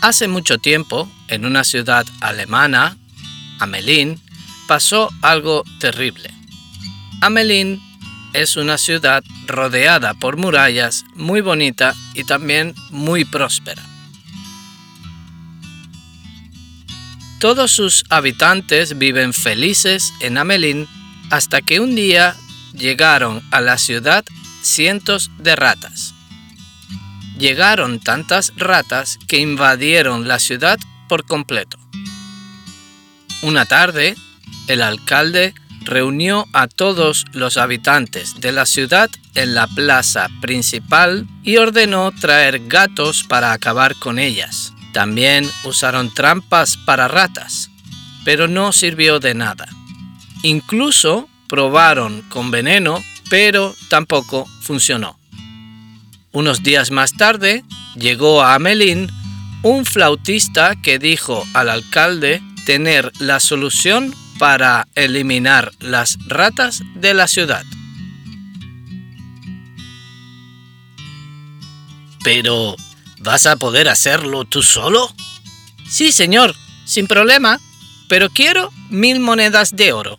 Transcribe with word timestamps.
Hace 0.00 0.28
mucho 0.28 0.58
tiempo, 0.58 1.10
en 1.28 1.46
una 1.46 1.64
ciudad 1.64 2.06
alemana, 2.20 2.96
Amelín, 3.58 4.20
pasó 4.68 5.10
algo 5.22 5.64
terrible. 5.80 6.30
Amelín 7.20 7.80
es 8.32 8.56
una 8.56 8.76
ciudad 8.78 9.24
rodeada 9.46 10.14
por 10.14 10.36
murallas, 10.36 11.04
muy 11.14 11.40
bonita 11.40 11.94
y 12.14 12.24
también 12.24 12.74
muy 12.90 13.24
próspera. 13.24 13.82
Todos 17.40 17.70
sus 17.70 18.04
habitantes 18.10 18.98
viven 18.98 19.32
felices 19.32 20.12
en 20.20 20.38
Amelín 20.38 20.86
hasta 21.30 21.62
que 21.62 21.80
un 21.80 21.94
día 21.94 22.36
llegaron 22.74 23.42
a 23.50 23.60
la 23.60 23.78
ciudad 23.78 24.24
cientos 24.62 25.30
de 25.38 25.56
ratas. 25.56 26.15
Llegaron 27.38 28.00
tantas 28.00 28.52
ratas 28.56 29.18
que 29.28 29.38
invadieron 29.38 30.26
la 30.26 30.38
ciudad 30.38 30.78
por 31.08 31.24
completo. 31.24 31.78
Una 33.42 33.66
tarde, 33.66 34.14
el 34.68 34.82
alcalde 34.82 35.54
reunió 35.82 36.46
a 36.52 36.66
todos 36.66 37.26
los 37.32 37.58
habitantes 37.58 38.40
de 38.40 38.52
la 38.52 38.66
ciudad 38.66 39.10
en 39.34 39.54
la 39.54 39.66
plaza 39.68 40.28
principal 40.40 41.28
y 41.42 41.58
ordenó 41.58 42.10
traer 42.12 42.66
gatos 42.66 43.24
para 43.24 43.52
acabar 43.52 43.94
con 43.96 44.18
ellas. 44.18 44.72
También 44.92 45.48
usaron 45.64 46.12
trampas 46.12 46.76
para 46.78 47.06
ratas, 47.06 47.70
pero 48.24 48.48
no 48.48 48.72
sirvió 48.72 49.20
de 49.20 49.34
nada. 49.34 49.68
Incluso 50.42 51.28
probaron 51.48 52.22
con 52.22 52.50
veneno 52.50 53.02
pero 53.28 53.74
tampoco 53.88 54.46
funcionó. 54.60 55.15
Unos 56.36 56.62
días 56.62 56.90
más 56.90 57.14
tarde 57.14 57.64
llegó 57.94 58.42
a 58.42 58.56
Amelín 58.56 59.10
un 59.62 59.86
flautista 59.86 60.76
que 60.76 60.98
dijo 60.98 61.42
al 61.54 61.70
alcalde 61.70 62.42
tener 62.66 63.10
la 63.20 63.40
solución 63.40 64.14
para 64.38 64.86
eliminar 64.94 65.72
las 65.80 66.18
ratas 66.26 66.82
de 66.94 67.14
la 67.14 67.26
ciudad. 67.26 67.64
Pero, 72.22 72.76
¿vas 73.20 73.46
a 73.46 73.56
poder 73.56 73.88
hacerlo 73.88 74.44
tú 74.44 74.62
solo? 74.62 75.10
Sí, 75.88 76.12
señor, 76.12 76.54
sin 76.84 77.06
problema, 77.06 77.58
pero 78.10 78.28
quiero 78.28 78.74
mil 78.90 79.20
monedas 79.20 79.74
de 79.74 79.94
oro. 79.94 80.18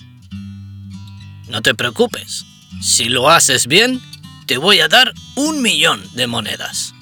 No 1.48 1.62
te 1.62 1.76
preocupes, 1.76 2.44
si 2.82 3.08
lo 3.08 3.30
haces 3.30 3.68
bien, 3.68 4.02
te 4.48 4.58
voy 4.58 4.80
a 4.80 4.88
dar 4.88 5.14
un 5.36 5.62
millón 5.62 6.02
de 6.14 6.26
monedas. 6.26 6.94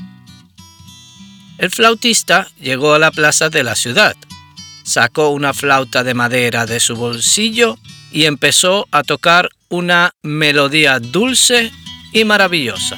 El 1.59 1.69
flautista 1.69 2.49
llegó 2.59 2.95
a 2.95 2.99
la 2.99 3.11
plaza 3.11 3.49
de 3.49 3.63
la 3.63 3.75
ciudad, 3.75 4.15
sacó 4.83 5.29
una 5.29 5.53
flauta 5.53 6.03
de 6.03 6.15
madera 6.15 6.65
de 6.65 6.79
su 6.79 6.95
bolsillo 6.95 7.77
y 8.11 8.25
empezó 8.25 8.87
a 8.91 9.03
tocar 9.03 9.49
una 9.69 10.15
melodía 10.23 10.99
dulce 10.99 11.71
y 12.11 12.25
maravillosa. 12.25 12.97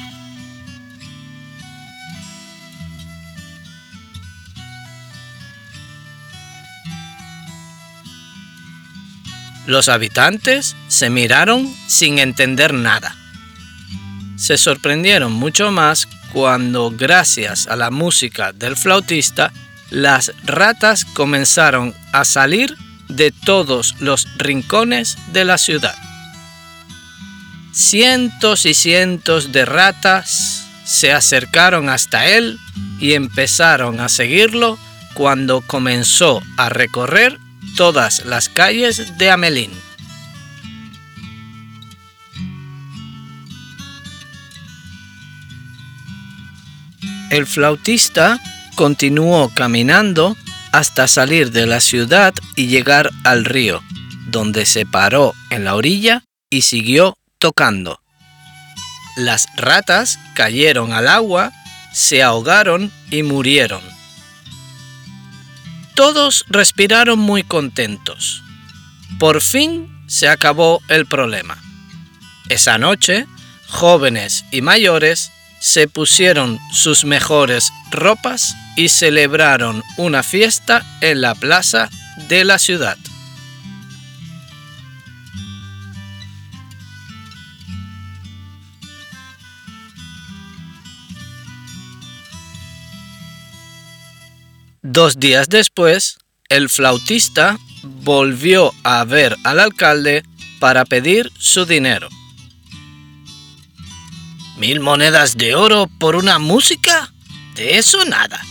Los 9.65 9.89
habitantes 9.89 10.77
se 10.87 11.09
miraron 11.09 11.75
sin 11.87 12.19
entender 12.19 12.73
nada. 12.73 13.26
Se 14.37 14.57
sorprendieron 14.57 15.33
mucho 15.33 15.71
más 15.71 16.07
cuando, 16.31 16.91
gracias 16.91 17.67
a 17.67 17.75
la 17.75 17.89
música 17.89 18.53
del 18.53 18.77
flautista, 18.77 19.51
las 19.89 20.31
ratas 20.43 21.05
comenzaron 21.05 21.93
a 22.13 22.23
salir 22.23 22.77
de 23.07 23.31
todos 23.31 23.95
los 23.99 24.27
rincones 24.37 25.17
de 25.33 25.43
la 25.43 25.57
ciudad. 25.57 25.95
Cientos 27.73 28.65
y 28.65 28.73
cientos 28.73 29.51
de 29.51 29.65
ratas 29.65 30.65
se 30.85 31.11
acercaron 31.11 31.89
hasta 31.89 32.27
él 32.27 32.59
y 32.99 33.13
empezaron 33.13 33.99
a 33.99 34.09
seguirlo 34.09 34.77
cuando 35.13 35.61
comenzó 35.61 36.43
a 36.57 36.69
recorrer 36.69 37.39
todas 37.75 38.25
las 38.25 38.49
calles 38.49 39.17
de 39.17 39.31
Amelín. 39.31 39.86
El 47.29 47.45
flautista 47.45 48.39
continuó 48.75 49.49
caminando 49.53 50.37
hasta 50.71 51.07
salir 51.07 51.51
de 51.51 51.65
la 51.65 51.81
ciudad 51.81 52.33
y 52.55 52.67
llegar 52.67 53.09
al 53.25 53.43
río, 53.43 53.83
donde 54.27 54.65
se 54.65 54.85
paró 54.85 55.33
en 55.49 55.65
la 55.65 55.75
orilla 55.75 56.23
y 56.49 56.61
siguió 56.61 57.17
tocando. 57.37 57.99
Las 59.17 59.47
ratas 59.57 60.19
cayeron 60.35 60.93
al 60.93 61.07
agua, 61.07 61.51
se 61.91 62.23
ahogaron 62.23 62.91
y 63.11 63.23
murieron. 63.23 63.81
Todos 65.95 66.45
respiraron 66.47 67.19
muy 67.19 67.43
contentos. 67.43 68.43
Por 69.19 69.41
fin 69.41 69.89
se 70.07 70.29
acabó 70.29 70.79
el 70.87 71.07
problema. 71.07 71.57
Esa 72.47 72.77
noche, 72.77 73.25
jóvenes 73.67 74.45
y 74.51 74.61
mayores 74.61 75.31
se 75.59 75.87
pusieron 75.87 76.59
sus 76.71 77.03
mejores 77.05 77.71
ropas 77.91 78.55
y 78.75 78.89
celebraron 78.89 79.83
una 79.97 80.23
fiesta 80.23 80.85
en 81.01 81.21
la 81.21 81.35
plaza 81.35 81.89
de 82.29 82.43
la 82.43 82.59
ciudad. 82.59 82.97
Dos 94.89 95.19
días 95.19 95.49
después, 95.49 96.17
el 96.49 96.69
flautista 96.69 97.57
volvió 97.83 98.73
a 98.83 99.03
ver 99.03 99.35
al 99.43 99.59
alcalde 99.59 100.23
para 100.59 100.85
pedir 100.85 101.29
su 101.37 101.65
dinero. 101.65 102.07
¿Mil 104.57 104.79
monedas 104.79 105.37
de 105.37 105.53
oro 105.53 105.87
por 105.99 106.15
una 106.15 106.39
música? 106.39 107.13
De 107.53 107.77
eso 107.77 108.03
nada. 108.05 108.41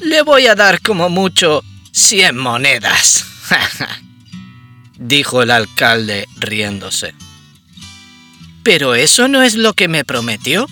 Le 0.00 0.22
voy 0.22 0.48
a 0.48 0.56
dar 0.56 0.80
como 0.80 1.08
mucho 1.08 1.62
cien 1.92 2.36
monedas, 2.36 3.24
dijo 4.98 5.42
el 5.42 5.52
alcalde 5.52 6.28
riéndose. 6.36 7.14
Pero 8.64 8.96
eso 8.96 9.28
no 9.28 9.42
es 9.42 9.54
lo 9.54 9.74
que 9.74 9.86
me 9.86 10.04
prometió. 10.04 10.66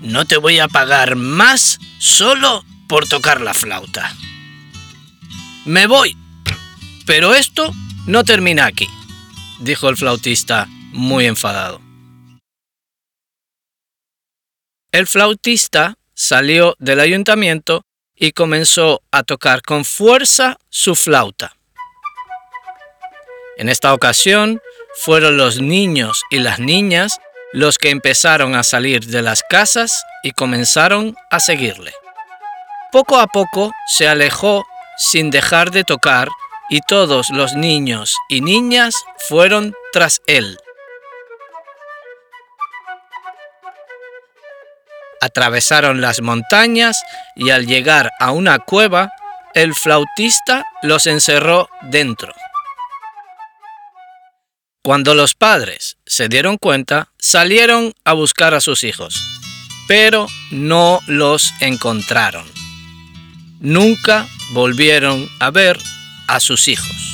No 0.00 0.24
te 0.24 0.38
voy 0.38 0.58
a 0.58 0.68
pagar 0.68 1.16
más 1.16 1.78
solo 1.98 2.64
por 2.88 3.06
tocar 3.06 3.42
la 3.42 3.52
flauta. 3.52 4.14
Me 5.66 5.86
voy. 5.86 6.16
Pero 7.04 7.34
esto 7.34 7.70
no 8.06 8.24
termina 8.24 8.64
aquí, 8.64 8.88
dijo 9.60 9.90
el 9.90 9.96
flautista 9.98 10.68
muy 10.92 11.26
enfadado. 11.26 11.83
El 14.94 15.08
flautista 15.08 15.98
salió 16.14 16.76
del 16.78 17.00
ayuntamiento 17.00 17.84
y 18.14 18.30
comenzó 18.30 19.02
a 19.10 19.24
tocar 19.24 19.60
con 19.62 19.84
fuerza 19.84 20.56
su 20.70 20.94
flauta. 20.94 21.56
En 23.56 23.68
esta 23.68 23.92
ocasión 23.92 24.60
fueron 24.94 25.36
los 25.36 25.60
niños 25.60 26.22
y 26.30 26.38
las 26.38 26.60
niñas 26.60 27.18
los 27.52 27.76
que 27.76 27.90
empezaron 27.90 28.54
a 28.54 28.62
salir 28.62 29.04
de 29.06 29.20
las 29.20 29.42
casas 29.42 30.04
y 30.22 30.30
comenzaron 30.30 31.16
a 31.28 31.40
seguirle. 31.40 31.92
Poco 32.92 33.18
a 33.18 33.26
poco 33.26 33.72
se 33.88 34.06
alejó 34.06 34.64
sin 34.96 35.32
dejar 35.32 35.72
de 35.72 35.82
tocar 35.82 36.28
y 36.70 36.82
todos 36.82 37.30
los 37.30 37.54
niños 37.54 38.14
y 38.28 38.42
niñas 38.42 38.94
fueron 39.28 39.74
tras 39.92 40.20
él. 40.28 40.56
Atravesaron 45.24 46.02
las 46.02 46.20
montañas 46.20 47.02
y 47.34 47.48
al 47.48 47.66
llegar 47.66 48.10
a 48.20 48.30
una 48.30 48.58
cueva, 48.58 49.10
el 49.54 49.74
flautista 49.74 50.66
los 50.82 51.06
encerró 51.06 51.70
dentro. 51.80 52.34
Cuando 54.82 55.14
los 55.14 55.32
padres 55.32 55.96
se 56.04 56.28
dieron 56.28 56.58
cuenta, 56.58 57.08
salieron 57.18 57.94
a 58.04 58.12
buscar 58.12 58.52
a 58.52 58.60
sus 58.60 58.84
hijos, 58.84 59.18
pero 59.88 60.26
no 60.50 61.00
los 61.06 61.54
encontraron. 61.60 62.44
Nunca 63.60 64.28
volvieron 64.50 65.26
a 65.40 65.50
ver 65.50 65.78
a 66.28 66.38
sus 66.38 66.68
hijos. 66.68 67.13